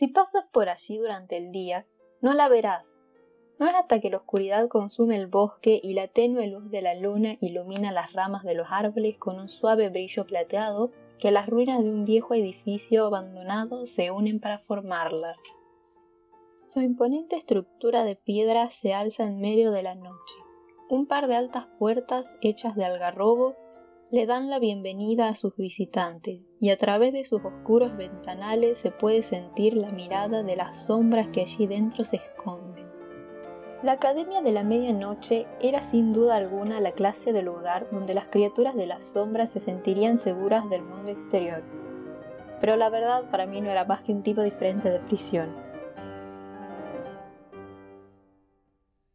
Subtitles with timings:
[0.00, 1.84] Si pasas por allí durante el día,
[2.22, 2.86] no la verás.
[3.58, 6.94] No es hasta que la oscuridad consume el bosque y la tenue luz de la
[6.94, 11.84] luna ilumina las ramas de los árboles con un suave brillo plateado que las ruinas
[11.84, 15.36] de un viejo edificio abandonado se unen para formarla.
[16.68, 20.34] Su imponente estructura de piedra se alza en medio de la noche.
[20.88, 23.54] Un par de altas puertas hechas de algarrobo
[24.12, 28.90] le dan la bienvenida a sus visitantes y a través de sus oscuros ventanales se
[28.90, 32.86] puede sentir la mirada de las sombras que allí dentro se esconden.
[33.84, 38.26] La Academia de la Medianoche era sin duda alguna la clase de lugar donde las
[38.26, 41.62] criaturas de las sombras se sentirían seguras del mundo exterior.
[42.60, 45.54] Pero la verdad para mí no era más que un tipo diferente de prisión.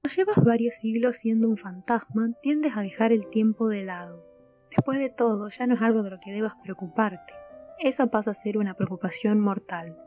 [0.02, 4.35] Cuando llevas varios siglos siendo un fantasma, tiendes a dejar el tiempo de lado
[4.76, 7.34] Después de todo, ya no es algo de lo que debas preocuparte.
[7.80, 9.98] Esa pasa a ser una preocupación mortal.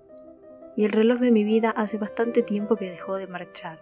[0.76, 3.80] Y el reloj de mi vida hace bastante tiempo que dejó de marchar.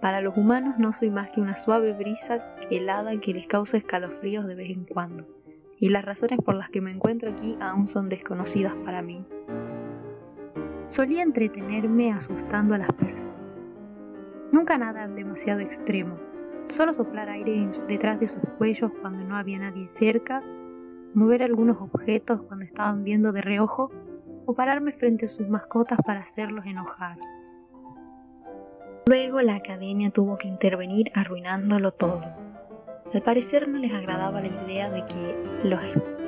[0.00, 4.46] Para los humanos no soy más que una suave brisa helada que les causa escalofríos
[4.46, 5.26] de vez en cuando.
[5.78, 9.24] Y las razones por las que me encuentro aquí aún son desconocidas para mí.
[10.88, 13.70] Solía entretenerme asustando a las personas.
[14.52, 16.18] Nunca nada demasiado extremo,
[16.70, 20.42] Solo soplar aire detrás de sus cuellos cuando no había nadie cerca,
[21.14, 23.90] mover algunos objetos cuando estaban viendo de reojo
[24.46, 27.18] o pararme frente a sus mascotas para hacerlos enojar.
[29.06, 32.20] Luego la academia tuvo que intervenir arruinándolo todo.
[33.12, 35.80] Al parecer no les agradaba la idea de que los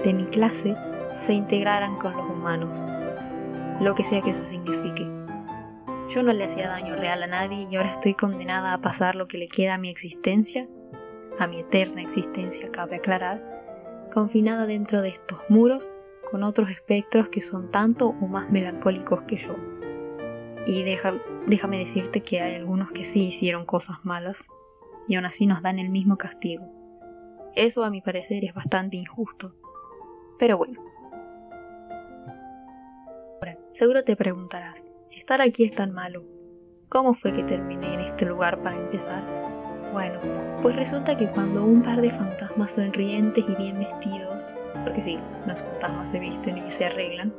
[0.05, 0.77] de mi clase
[1.19, 2.71] se integraran con los humanos,
[3.81, 5.16] lo que sea que eso signifique.
[6.09, 9.27] Yo no le hacía daño real a nadie y ahora estoy condenada a pasar lo
[9.27, 10.69] que le queda a mi existencia,
[11.39, 15.91] a mi eterna existencia, cabe aclarar, confinada dentro de estos muros
[16.31, 19.57] con otros espectros que son tanto o más melancólicos que yo.
[20.65, 24.45] Y déjame decirte que hay algunos que sí hicieron cosas malas
[25.09, 26.65] y aún así nos dan el mismo castigo.
[27.57, 29.55] Eso a mi parecer es bastante injusto.
[30.39, 30.81] Pero bueno.
[33.41, 36.25] Ahora, seguro te preguntarás, si estar aquí es tan malo,
[36.89, 39.23] ¿cómo fue que terminé en este lugar para empezar?
[39.93, 40.21] Bueno,
[40.63, 44.53] pues resulta que cuando un par de fantasmas sonrientes y bien vestidos,
[44.85, 47.33] porque sí, los fantasmas se visten y se arreglan,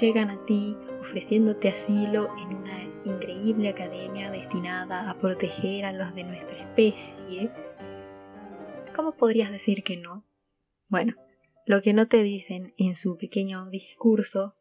[0.00, 6.24] llegan a ti ofreciéndote asilo en una increíble academia destinada a proteger a los de
[6.24, 7.50] nuestra especie,
[8.94, 10.24] ¿cómo podrías decir que no?
[10.88, 11.14] Bueno,
[11.66, 14.54] lo que no te dicen en su pequeño discurso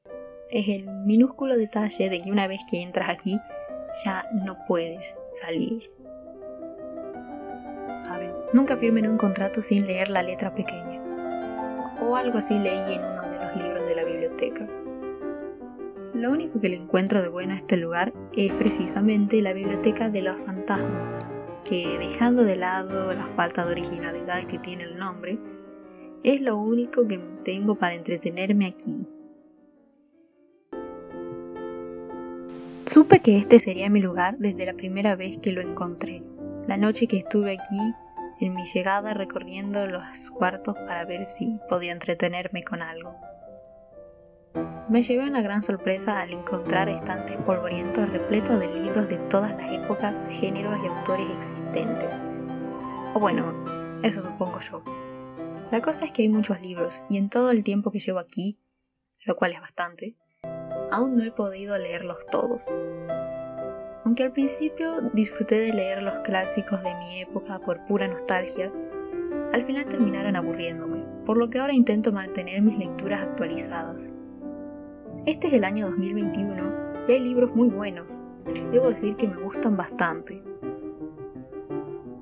[0.49, 3.39] es el minúsculo detalle de que una vez que entras aquí
[4.05, 5.91] ya no puedes salir.
[7.95, 11.01] Saben, nunca firmen un contrato sin leer la letra pequeña.
[12.01, 14.67] O algo así leí en uno de los libros de la biblioteca.
[16.13, 20.21] Lo único que le encuentro de bueno a este lugar es precisamente la biblioteca de
[20.21, 21.17] los fantasmas,
[21.65, 25.37] que dejando de lado la falta de originalidad que tiene el nombre,
[26.23, 29.05] es lo único que tengo para entretenerme aquí
[32.87, 36.23] Supe que este sería mi lugar desde la primera vez que lo encontré,
[36.67, 37.93] la noche que estuve aquí
[38.39, 43.13] en mi llegada recorriendo los cuartos para ver si podía entretenerme con algo.
[44.87, 49.69] Me llevé una gran sorpresa al encontrar estantes polvorientos repletos de libros de todas las
[49.69, 52.15] épocas, géneros y autores existentes.
[53.13, 54.81] O bueno, eso supongo yo.
[55.71, 58.57] La cosa es que hay muchos libros y en todo el tiempo que llevo aquí,
[59.25, 60.15] lo cual es bastante,
[60.91, 62.65] aún no he podido leerlos todos.
[64.05, 68.71] Aunque al principio disfruté de leer los clásicos de mi época por pura nostalgia,
[69.53, 74.11] al final terminaron aburriéndome, por lo que ahora intento mantener mis lecturas actualizadas.
[75.25, 78.23] Este es el año 2021 y hay libros muy buenos,
[78.71, 80.41] debo decir que me gustan bastante.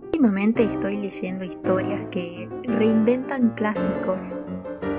[0.05, 4.39] Últimamente estoy leyendo historias que reinventan clásicos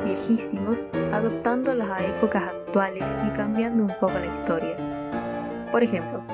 [0.06, 5.68] viejísimos, adoptándolos a épocas actuales y cambiando un poco la historia.
[5.72, 6.24] Por ejemplo,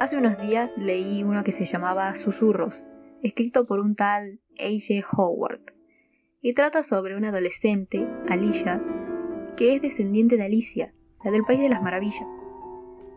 [0.00, 2.84] hace unos días leí uno que se llamaba Susurros,
[3.22, 5.06] escrito por un tal A.J.
[5.16, 5.60] Howard,
[6.40, 8.82] y trata sobre una adolescente, Alicia,
[9.56, 12.42] que es descendiente de Alicia, la del País de las Maravillas.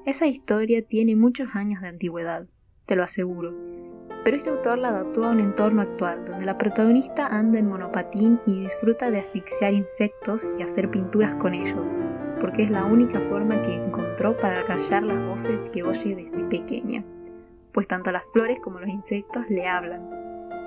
[0.05, 2.47] Esa historia tiene muchos años de antigüedad,
[2.85, 3.55] te lo aseguro,
[4.23, 8.39] pero este autor la adaptó a un entorno actual, donde la protagonista anda en monopatín
[8.45, 11.91] y disfruta de asfixiar insectos y hacer pinturas con ellos,
[12.39, 17.03] porque es la única forma que encontró para callar las voces que oye desde pequeña,
[17.71, 20.07] pues tanto las flores como los insectos le hablan.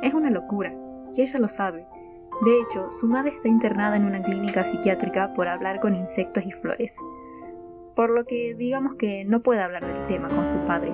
[0.03, 0.75] Es una locura,
[1.15, 1.87] y ella lo sabe.
[2.45, 6.51] De hecho, su madre está internada en una clínica psiquiátrica por hablar con insectos y
[6.51, 6.97] flores.
[7.95, 10.93] por lo que digamos que no puede hablar del tema con su padre.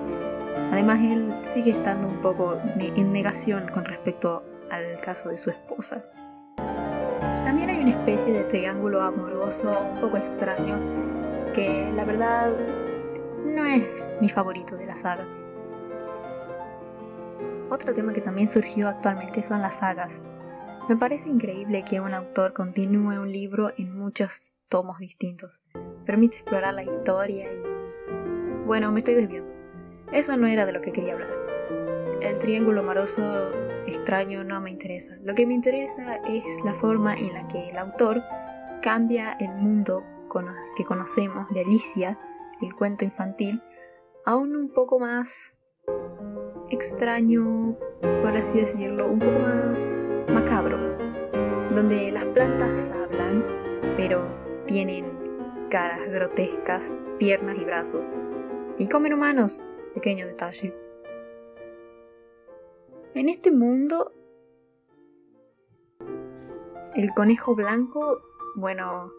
[0.71, 6.03] Además, él sigue estando un poco en negación con respecto al caso de su esposa.
[7.43, 10.79] También hay una especie de triángulo amoroso un poco extraño
[11.53, 12.55] que la verdad
[13.45, 15.27] no es mi favorito de la saga.
[17.69, 20.21] Otro tema que también surgió actualmente son las sagas.
[20.87, 25.61] Me parece increíble que un autor continúe un libro en muchos tomos distintos.
[26.05, 28.65] Permite explorar la historia y...
[28.65, 29.50] Bueno, me estoy desviando.
[30.11, 31.29] Eso no era de lo que quería hablar.
[32.21, 33.51] El triángulo amoroso
[33.87, 35.15] extraño no me interesa.
[35.23, 38.21] Lo que me interesa es la forma en la que el autor
[38.81, 40.03] cambia el mundo
[40.77, 42.17] que conocemos de Alicia,
[42.61, 43.61] el cuento infantil,
[44.25, 45.53] aún un poco más
[46.69, 47.75] extraño,
[48.21, 49.93] por así decirlo, un poco más
[50.29, 50.77] macabro,
[51.75, 53.43] donde las plantas hablan,
[53.97, 54.23] pero
[54.67, 55.05] tienen
[55.69, 58.09] caras grotescas, piernas y brazos,
[58.77, 59.59] y comen humanos,
[59.93, 60.73] pequeño detalle.
[63.13, 64.13] En este mundo,
[66.95, 68.21] el conejo blanco,
[68.55, 69.11] bueno,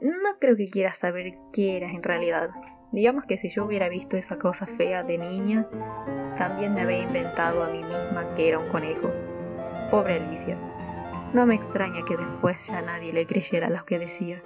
[0.00, 2.50] no creo que quiera saber qué eras en realidad.
[2.92, 5.68] Digamos que si yo hubiera visto esa cosa fea de niña,
[6.36, 9.10] también me habría inventado a mí misma que era un conejo.
[9.90, 10.56] Pobre Alicia.
[11.32, 14.42] No me extraña que después ya nadie le creyera lo que decía.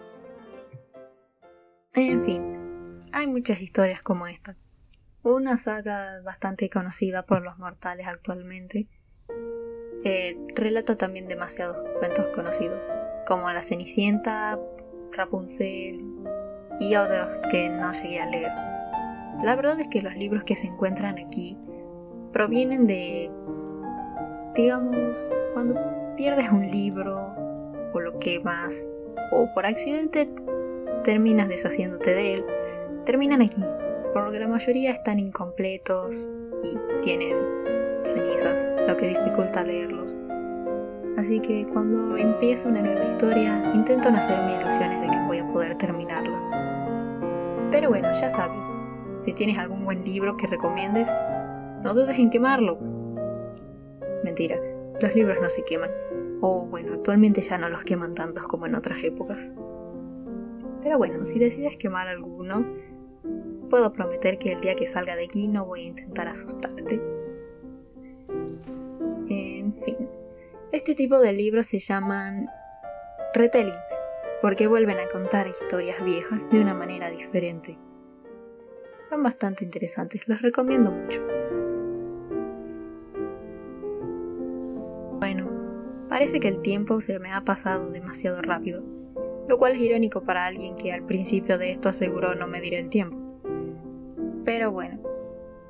[1.95, 4.57] En fin, hay muchas historias como esta.
[5.23, 8.89] Una saga bastante conocida por los mortales actualmente
[10.03, 12.83] eh, relata también demasiados cuentos conocidos,
[13.27, 14.59] como La Cenicienta,
[15.13, 15.99] Rapunzel
[16.81, 18.53] y otros que no llegué a leer.
[19.43, 21.59] La verdad es que los libros que se encuentran aquí
[22.33, 23.31] provienen de,
[24.55, 25.19] digamos,
[25.53, 25.79] cuando
[26.17, 27.35] pierdes un libro
[27.93, 28.89] o lo quemas
[29.33, 30.31] o por accidente
[31.05, 32.45] terminas deshaciéndote de él,
[33.05, 33.63] terminan aquí,
[34.13, 36.29] por lo que la mayoría están incompletos
[36.65, 37.37] y tienen
[38.05, 40.15] cenizas, lo que dificulta leerlos.
[41.17, 45.53] Así que cuando empiezo una nueva historia, intento no hacerme ilusiones de que voy a
[45.53, 46.39] poder terminarla.
[47.71, 48.67] Pero bueno, ya sabes,
[49.21, 51.09] si tienes algún buen libro que recomiendes,
[51.83, 52.79] no dudes en quemarlo.
[54.25, 54.59] Mentira,
[55.01, 55.91] los libros no se queman.
[56.41, 59.51] O bueno, actualmente ya no los queman tantos como en otras épocas.
[60.83, 62.65] Pero bueno, si decides quemar alguno,
[63.71, 67.01] puedo prometer que el día que salga de aquí no voy a intentar asustarte.
[69.29, 70.09] En fin.
[70.73, 72.49] Este tipo de libros se llaman
[73.33, 73.79] retellings,
[74.43, 77.79] porque vuelven a contar historias viejas de una manera diferente.
[79.09, 81.21] Son bastante interesantes, los recomiendo mucho.
[85.19, 85.49] Bueno,
[86.09, 88.83] parece que el tiempo se me ha pasado demasiado rápido,
[89.49, 92.89] lo cual es irónico para alguien que al principio de esto aseguró no medir el
[92.89, 93.20] tiempo.
[94.45, 94.99] Pero bueno,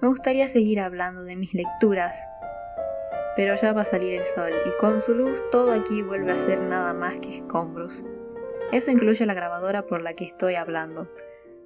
[0.00, 2.16] me gustaría seguir hablando de mis lecturas
[3.36, 6.38] pero ya va a salir el sol y con su luz todo aquí vuelve a
[6.38, 8.04] ser nada más que escombros.
[8.72, 11.08] Eso incluye la grabadora por la que estoy hablando.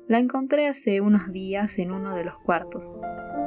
[0.06, 2.92] La encontré hace unos días en uno de los cuartos.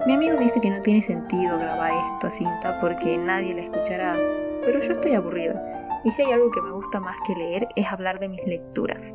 [0.06, 4.16] Mi amigo dice que no tiene sentido grabar esto a cinta porque nadie la escuchará,
[4.62, 6.02] pero yo estoy aburrida.
[6.04, 9.14] Y si hay algo que me gusta más que leer es hablar de mis lecturas.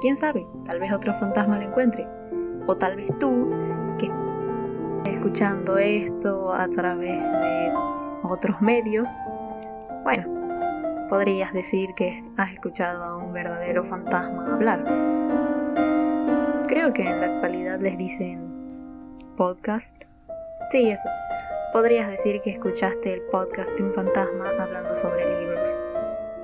[0.00, 2.06] Quién sabe, tal vez otro fantasma lo encuentre.
[2.66, 3.50] O tal vez tú,
[3.98, 7.72] que estás escuchando esto a través de
[8.22, 9.08] otros medios,
[10.02, 10.26] bueno,
[11.08, 14.84] podrías decir que has escuchado a un verdadero fantasma hablar.
[16.66, 18.46] Creo que en la actualidad les dicen
[19.36, 19.96] podcast.
[20.70, 21.08] Sí, eso.
[21.72, 25.68] Podrías decir que escuchaste el podcast de un fantasma hablando sobre libros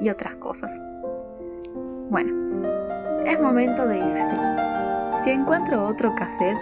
[0.01, 0.79] y otras cosas.
[2.11, 4.72] Bueno, es momento de irse.
[5.15, 6.59] Si encuentro otro cassette,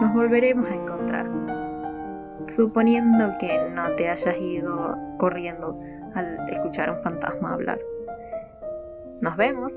[0.00, 1.28] nos volveremos a encontrar
[2.48, 5.78] suponiendo que no te hayas ido corriendo
[6.14, 7.80] al escuchar a un fantasma hablar.
[9.20, 9.74] Nos vemos.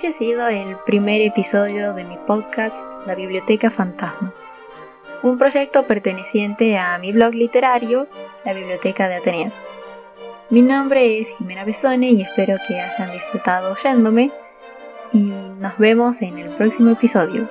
[0.00, 4.32] Este ha sido el primer episodio de mi podcast La Biblioteca Fantasma,
[5.22, 8.08] un proyecto perteneciente a mi blog literario,
[8.46, 9.52] La Biblioteca de Atenea.
[10.48, 14.32] Mi nombre es Jimena Besone y espero que hayan disfrutado oyéndome
[15.12, 17.46] y nos vemos en el próximo episodio.